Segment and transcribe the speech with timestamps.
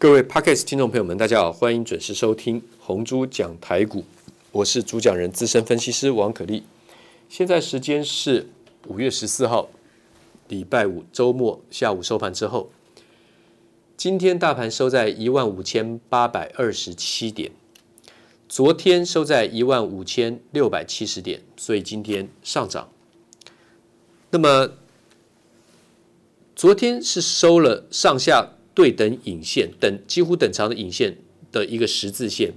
[0.00, 4.02] 各位 Podcast 听众朋友们，大家好，欢迎准时收听红猪讲台股，
[4.50, 6.62] 我是主讲人资深分析师王可立。
[7.28, 8.48] 现在时间是
[8.86, 9.68] 五月十四号，
[10.48, 12.70] 礼拜五周末下午收盘之后，
[13.94, 17.52] 今天大盘收在一万五千八百二十七点，
[18.48, 22.88] 昨天收在一万五千六百七十点，所以今天上涨。
[24.30, 24.70] 那么
[26.56, 28.52] 昨天是收了上下。
[28.80, 31.18] 对等影线等几乎等长的影线
[31.52, 32.54] 的一个十字线，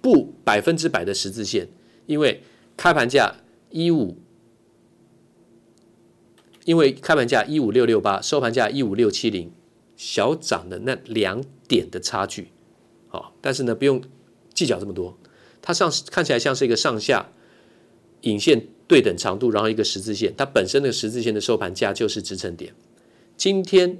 [0.00, 1.68] 不百分之百的十字线，
[2.06, 2.40] 因为
[2.78, 3.36] 开盘价
[3.68, 4.16] 一五，
[6.64, 9.52] 因为开盘价一五六六八，收盘价一五六七零，
[9.98, 12.48] 小涨的那两点的差距，
[13.08, 14.02] 好，但是呢不用
[14.54, 15.18] 计较这么多，
[15.60, 17.30] 它上看起来像是一个上下
[18.22, 22.72] 影线对等长度，然后一个十字线，它本身的十字线的收盘价就是支撑点，
[23.36, 23.98] 今天。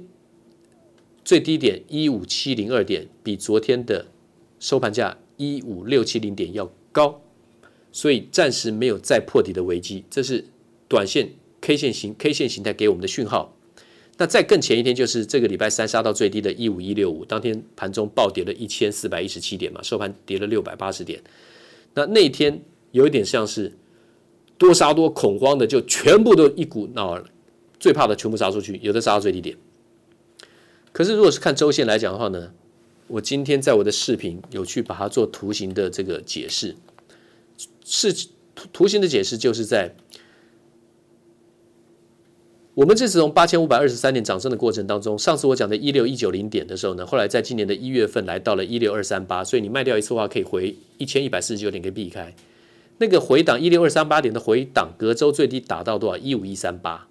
[1.27, 4.05] 最低点一五七零二点，比昨天的
[4.61, 7.21] 收盘价一五六七零点要高，
[7.91, 10.05] 所以暂时没有再破底的危机。
[10.09, 10.45] 这是
[10.87, 13.53] 短线 K 线形 K 线形态给我们的讯号。
[14.17, 21.21] 那再更前一天，就是这个礼拜三杀到最低的一五一六五，当天盘中暴跌了一千四百一十七点嘛，收盘跌了六百八十点。
[21.93, 23.73] 那那一天有一点像是
[24.57, 27.25] 多杀多恐慌的，就全部都一股脑儿，
[27.77, 29.57] 最怕的全部杀出去，有的杀到最低点。
[30.97, 32.51] 可是，如果是看周线来讲的话呢，
[33.05, 36.75] 我今天在我的视频有去把它做图形的这个解释，
[37.85, 38.11] 是
[38.55, 39.93] 图图形的解释，就是在
[42.73, 52.33] 我们这次从八千五百二十三点涨升的过程当中，上次我讲的一六一九零点的时候呢，后来在今年的一月份来到了一六二三八，所以你卖掉一次的话，可以回一千一百四十九点，可以避开
[52.97, 56.17] 那个回档一六二三八点的回档，隔周最低打到多少？
[56.17, 57.07] 一五一三八，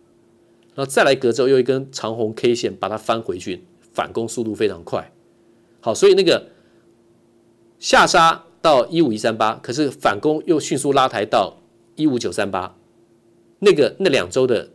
[0.75, 3.63] 然后再来隔周又一根长红 K 线把它翻回去。
[3.97, 5.11] 反攻速度非常快，
[5.81, 6.51] 好，所以那个
[7.79, 11.57] 下杀到一五一三八，可是反攻又迅速拉抬到
[11.95, 12.77] 一五九三八，
[13.61, 14.69] 那个那两周的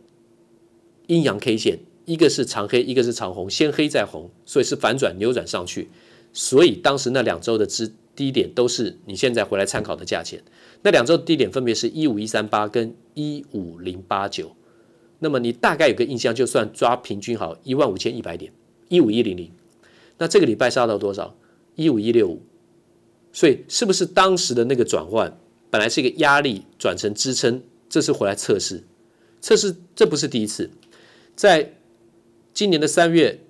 [1.06, 5.88] 阴阳 K 线，一个是长黑，一个是长红，先黑再红，所以是反转扭转上去，
[6.32, 10.42] 所以当时那两周的支低点都是你现在回来参考的价钱，
[10.82, 14.56] 那两周低点分别是一五一三八跟一五零八九，
[15.20, 18.52] 那么你大概有个印象，就算抓平均好一万五千一百点。
[18.92, 19.50] 一五一零零，
[20.18, 21.34] 那这个礼拜杀到多少？
[21.76, 22.42] 一五一六五，
[23.32, 27.62] 所以是不是当时的那个转换本来是一个压力转成支撑？
[27.88, 28.84] 这次回来测试，
[29.40, 30.68] 测试这不是第一次，
[31.34, 31.72] 在
[32.52, 33.40] 今年的三月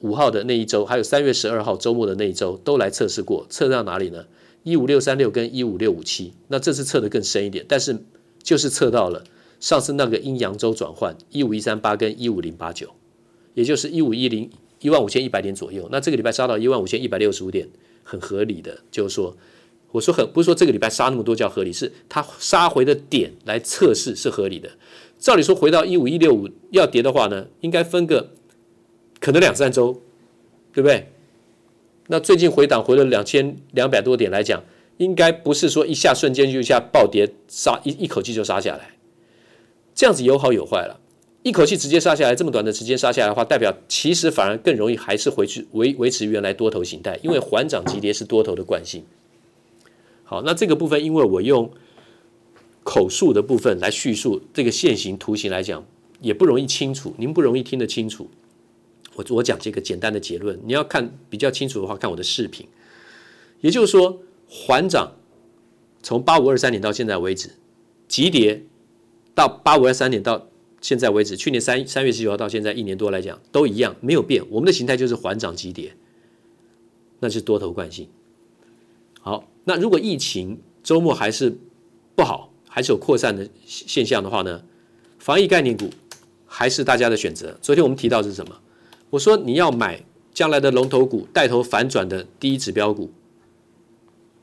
[0.00, 4.26] 五号的那一周，还有三月十二号周末的那一周都来测试过，测到哪里呢？
[4.64, 8.04] 一五六三六跟一五六五七，那这次测得更深一点，但是
[8.42, 9.22] 就是测到了
[9.60, 12.90] 上次那个阴阳周转换一五一三八跟一五零八九，
[13.54, 14.50] 也就是一五一零。
[14.82, 17.68] 一万五千一百点左右，那这个礼拜杀到一万五千一百六十五点，
[18.04, 18.78] 很合理的。
[18.90, 19.36] 就是说，
[19.92, 24.68] 我说很不是说这个礼拜杀那么多叫合理，是它杀回的点来测试是合理的。
[25.18, 28.30] 照理说回到一五一六五要跌的话呢，应该分个
[29.20, 30.02] 可能两三周，
[30.72, 31.08] 对不对？
[32.08, 34.64] 那最近回档回了两千两百多点来讲，
[34.96, 38.96] 应该不是说一下瞬间就一下暴跌杀一一口气就杀下来，
[39.94, 40.98] 这样子有好有坏了。
[41.42, 49.04] 一口气直接杀下来，这么短的时间杀下来的话，代表其实反而更容易还是回去维维持原来多头形态，因为缓涨急跌是多头的惯性。
[50.22, 51.68] 好，那这个部分，因为我用
[52.84, 55.84] 口述的部分来叙述这个线形图形来讲，
[56.20, 58.30] 也不容易清楚，您不容易听得清楚。
[59.16, 62.68] 我我讲这个简单的结论，你要看比较清楚的话，看我的视频。
[63.60, 65.16] 也就是说，缓涨
[66.04, 67.50] 从八五二三点到现在为止，
[68.06, 68.62] 急跌
[69.34, 70.46] 到八五二三点到。
[70.82, 74.44] 现在为止，去年三三月十九号到现在一年多来讲，都一样没有变。
[74.50, 75.94] 我们的形态就是缓涨急跌，
[77.20, 78.08] 那是多头惯性。
[79.20, 81.56] 好，那如果疫情周末还是
[82.16, 84.62] 不好，还是有扩散的现象的话呢？
[85.20, 85.88] 防疫概念股
[86.44, 87.56] 还是大家的选择。
[87.62, 88.60] 昨天我们提到是什么？
[89.10, 90.04] 我说你要买
[90.34, 93.08] 将来的龙头股，带头反转的第一指标股，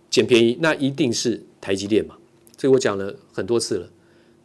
[0.09, 2.15] 捡便宜，那一定是台积电嘛。
[2.55, 3.89] 这个我讲了很多次了。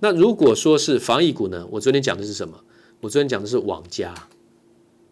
[0.01, 1.67] 那如果说是防疫股呢？
[1.71, 2.61] 我昨天讲的是什么？
[3.01, 4.15] 我昨天讲的是网家，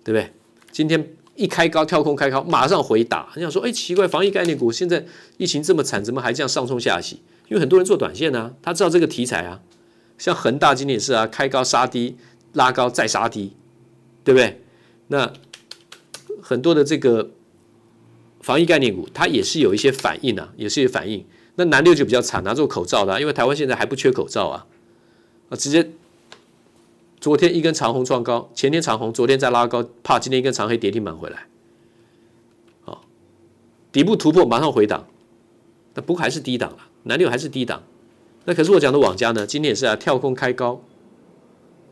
[0.05, 0.33] 对不对？
[0.71, 3.31] 今天一开高跳空开高，马上回打。
[3.37, 5.05] 你想说，哎，奇怪，防疫概念股现在
[5.37, 7.17] 疫情这么惨，怎么还这样上冲下洗？
[7.49, 9.61] 因为很多人做短线啊，他知道这个题材啊。
[10.19, 12.17] 像恒大今天也是啊，开高杀低，
[12.53, 13.53] 拉高再杀低，
[14.25, 14.63] 对不对？
[15.09, 15.33] 那
[16.41, 17.31] 很多的这个
[18.41, 21.25] 防疫概念股，它也是有一些反应啊，也是有反应。
[21.57, 24.67] 那南六就比较惨，拿做口罩的，因为台湾现在还不缺口罩啊。
[25.53, 25.91] 啊，直接
[27.21, 31.47] 昨天一根长红创高，前天长红，昨天再拉高，怕今天一根长黑跌停板回来。
[32.81, 33.05] 好，
[33.93, 35.07] 底部突破马上回档，
[35.93, 37.83] 那不过还是低档了，南六还是低档。
[38.47, 40.83] 那可是我讲的网家呢，今天也是啊，跳空开高，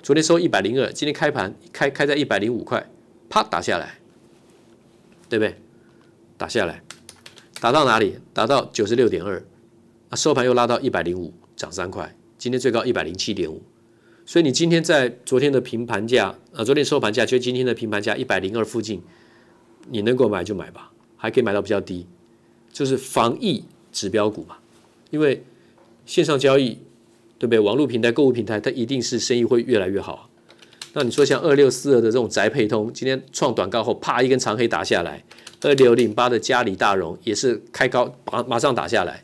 [0.03, 2.91] 昨天收一百零二，今天开盘开开在一百零五块，
[3.29, 3.99] 啪打下来，
[5.29, 5.55] 对不对？
[6.39, 6.83] 打下来，
[7.61, 8.19] 打到哪里？
[8.33, 9.45] 打到九十六点二，
[10.09, 13.61] 啊，收盘又拉到一百零五，涨三块，今天最高一百零七点五。
[14.25, 19.03] 所以你今天在昨天的平盘价，呃，昨天收盘价就今天的平盘价一百零二附近，
[19.91, 22.07] 你能够买就买吧，还可以买到比较低，
[22.73, 24.57] 就是防疫指标股嘛。
[25.11, 25.45] 因为
[26.07, 26.79] 线上交易，
[27.39, 27.61] 对不对？
[27.61, 30.31] 网络平台、购物平台，它一定是生意会越来越好。
[30.95, 35.23] 那你说像二六四二的这种宅配通，今天创短高后，啪一根长黑打下来；
[35.61, 39.23] 二六零八的嘉里大荣也是开高，马马上打下来。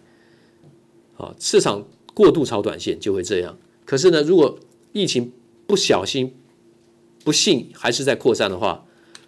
[1.16, 1.82] 啊，市场
[2.16, 3.58] 过度炒短线就会这样。
[3.84, 4.58] 可是呢，如果
[4.92, 5.30] 疫情
[5.66, 6.34] 不小心、
[7.22, 8.86] 不幸还是在扩散的话，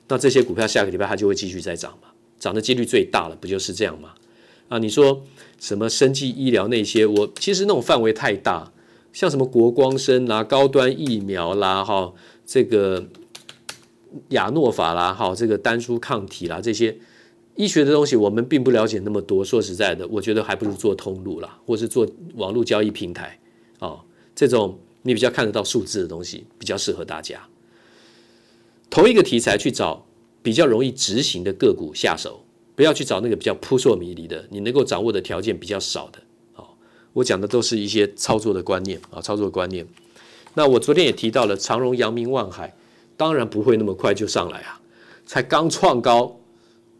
[0.08, 2.08] 那这些股票下个礼拜它就会继续再涨嘛，
[2.38, 4.14] 涨的几率最大了，不就是这样吗？
[4.70, 5.22] 啊，你说
[5.60, 8.72] 什么生技医疗那些，我其实那种范围太大，
[9.12, 12.14] 像什么国光生啦、高端疫苗啦、哈
[12.46, 13.06] 这个
[14.30, 16.96] 亚诺法啦、哈这个单株抗体啦这些
[17.58, 19.44] 医学的东西，我们并不了解那么多。
[19.44, 23.38] 说实在的，我觉得还不如做通路啦，或是做网络交易平台
[23.80, 24.00] 啊，
[24.34, 24.78] 这种。
[25.02, 27.40] 你比较看得到数字的东西，比较适合大家。
[28.90, 30.04] 同一个题材去找
[30.42, 32.44] 比较容易执行的个股下手，
[32.74, 36.18] 不要去找那个比较扑朔迷离的，你能够掌握的条件比较少的。
[36.52, 36.76] 好，
[37.14, 39.86] 我讲的都是一些操作的观念啊，操作观念。
[40.54, 42.76] 那我昨天也提到了长荣、阳明、万海，
[43.16, 44.80] 当然不会那么快就上来啊，
[45.24, 46.38] 才刚创高，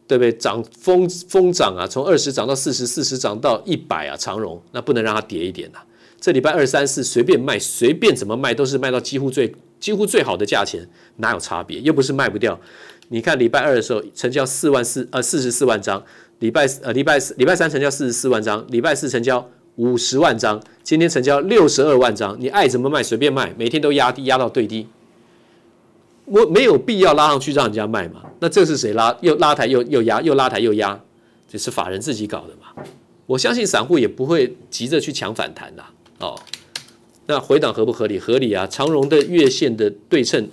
[0.08, 0.32] 对不对？
[0.32, 5.84] 涨疯疯涨啊，从二十涨到四十，四十涨到一百啊，长荣那不能让它跌一点呐、啊。
[6.20, 11.78] 这礼拜二三四随便卖，随便怎么卖都是卖到几乎最几乎最好的价钱，哪有差别？
[11.80, 12.58] 又不是卖不掉。
[13.10, 16.02] 你看礼拜二的时候成交四万四呃四十四万张，
[16.40, 24.88] 礼拜呃礼拜四礼拜三成交四十四万张，礼拜四成交五十万张，今天成交六十二万张，你爱怎么卖随便卖，每天都压低压到最低。
[26.30, 28.22] 我没有必要拉上去让人家卖嘛？
[28.40, 29.16] 那这是谁拉？
[29.20, 31.00] 又拉抬又又压，又拉抬又压，
[31.48, 32.84] 这是法人自己搞的嘛？
[33.26, 35.84] 我相信散户也不会急着去抢反弹的。
[36.18, 36.38] 哦，
[37.26, 38.18] 那回档合不合理？
[38.18, 38.66] 合理啊！
[38.66, 40.48] 长荣的月线的对称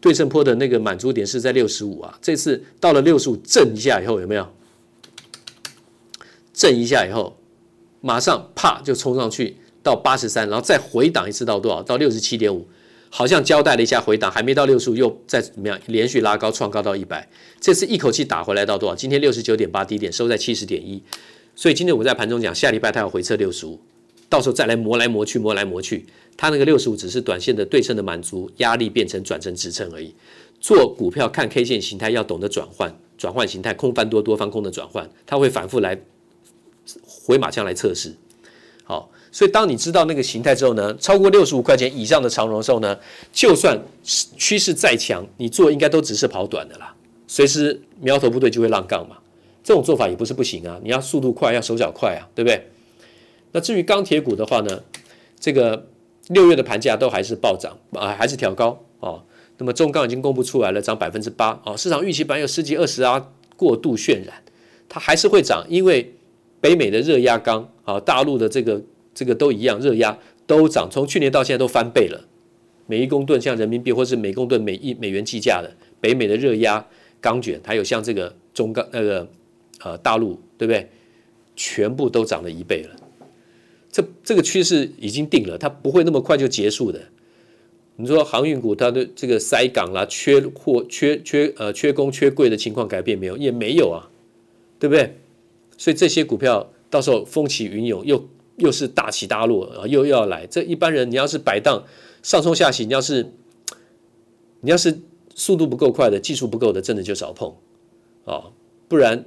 [0.00, 4.46] 对称坡的那个满足点是在六十五啊，这次到了六十五震一下以后有没有？
[6.52, 7.36] 震一下以后，
[8.00, 11.82] 马上啪就冲上去到八十三，然后再回档一次到多少？
[11.82, 12.68] 到六十七点五，
[13.10, 17.28] 好像交代了一下回档，还没到六十五又再怎么样连续拉高创高到一百，
[17.60, 18.94] 这次一口气打回来到多少？
[18.94, 21.02] 今天六十九点八低点收在七十点一，
[21.54, 23.78] 所以今天我在盘中讲下礼拜它要回测六十五。
[24.28, 30.14] 到时候再来磨来磨去，磨来磨去，它那个六十五只是短线的对称的满足，压力变成转成支撑而已。
[30.60, 36.00] 做股票看 K 线形态要懂得转换，转换形态，空翻多，多翻空的转换，它会反复来
[37.04, 38.14] 回马枪来测试。
[38.84, 42.98] 好，所以当你知道那个形态之后呢，超过六十五块钱以上的长荣的时候呢，
[43.32, 46.94] 就算趋势再强，你做应该都只是跑短的啦，
[47.26, 49.16] 随时苗头不对就会浪杠嘛。
[49.62, 52.68] 这种做法也不是不行啊，你要速度快，要手脚快啊，对不对？
[53.52, 54.82] 那至于钢铁股的话呢，
[55.38, 55.86] 这个
[56.28, 59.22] 六月的盘价都还是暴涨啊，还是调高哦。
[59.58, 61.76] 那么中钢已经公布出来了，涨百分之八哦。
[61.76, 64.42] 市场预期本来有十几二十啊，过度渲染，
[64.88, 66.14] 它还是会涨，因为
[66.60, 68.80] 北美的热压钢啊，大陆的这个
[69.14, 72.28] 这个都一样，热压都涨，从去年到现在都翻倍了。
[72.86, 76.84] 每一公吨像人民币或是每公吨每一美元计价的北美的热压
[77.20, 79.28] 钢卷，还有像这个中钢那个
[79.80, 80.88] 呃大陆，对不对？
[81.54, 82.96] 全部都涨了一倍了。
[83.92, 87.00] 这这个趋势已经定了，它不会那么快就结束的。
[87.96, 93.36] 你说航运股它的这个塞港啦、缺货、缺缺呃缺工、缺柜的情况改变没有？
[93.36, 94.08] 也没有啊，
[94.78, 95.16] 对不对？
[95.76, 98.26] 所以这些股票到时候风起云涌，又
[98.60, 100.46] 又是大起大落啊，又又要来。
[100.46, 101.84] 这一般人你要是摆荡
[102.22, 103.32] 上冲下洗，你要是
[104.60, 105.00] 你要是
[105.34, 107.54] 速度不够快的，技术不够的，真的就少碰
[108.24, 108.52] 啊，
[108.88, 109.24] 不然。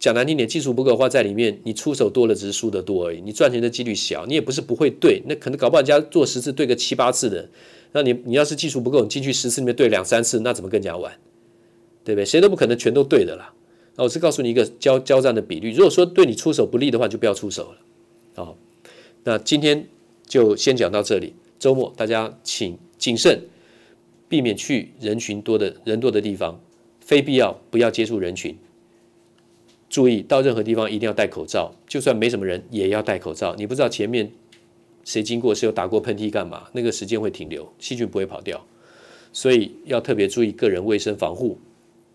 [0.00, 3.20] 讲难听点，技术不够的话，在里面你出手多了，只是输得多而已。
[3.20, 7.46] 你赚钱的几率小，你也不是不会对，那可能搞不好人家做十次对个七八次的，
[7.92, 11.12] 那你你要是技术不够，你进去十次里面对两三次，那怎么更加玩？
[12.02, 12.24] 对不对？
[12.24, 13.52] 谁都不可能全都对的啦。
[13.96, 17.78] 那我是告诉你一个交交战的比率，如果说对你出手不利的话，就不要出手了。
[18.36, 18.56] 好，
[19.24, 19.86] 那今天
[20.26, 21.34] 就先讲到这里。
[21.58, 23.38] 周末大家请谨慎，
[24.28, 26.58] 避免去人群多的人多的地方，
[27.00, 28.56] 非必要不要接触人群。
[29.90, 33.54] 注意，到任何地方一定要戴口罩，就算没什么人也要戴口罩。
[33.56, 34.32] 你不知道前面
[35.04, 36.68] 谁经过，谁有打过喷嚏干嘛？
[36.72, 38.64] 那个时间会停留，细菌不会跑掉，
[39.32, 41.58] 所以要特别注意个人卫生防护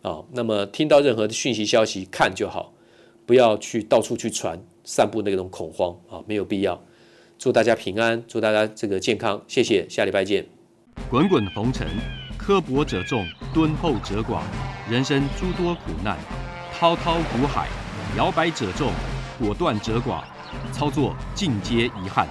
[0.02, 0.24] 啊。
[0.32, 2.74] 那么听到任何的讯息消息，看就好，
[3.28, 6.82] 不要去到处去传散布那种恐慌啊，没有必要。
[7.38, 10.46] 祝大家平安，祝大家这个健康，谢谢，下礼拜见。
[11.10, 11.88] 滚滚红尘，
[12.38, 14.40] 刻薄者众，敦厚者寡；
[14.90, 16.18] 人生诸多苦难，
[16.74, 17.68] 滔滔苦海，
[18.18, 18.92] 摇摆者众，
[19.40, 20.24] 果断者寡。
[20.72, 22.26] 操作尽皆遗憾。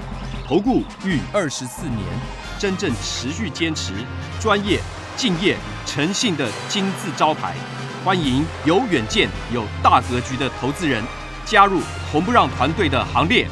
[0.47, 2.01] 投顾逾二十四年，
[2.59, 3.93] 真正持续坚持、
[4.41, 4.81] 专业、
[5.17, 7.55] 敬业、诚信的金字招牌。
[8.03, 11.03] 欢迎有远见、有大格局的投资人
[11.45, 11.81] 加入
[12.11, 13.47] 红不让团队的行列。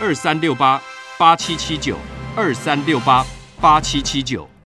[0.00, 0.80] 二三六八
[1.18, 1.96] 八七七九，
[2.36, 3.26] 二三六八
[3.60, 4.48] 八七七九。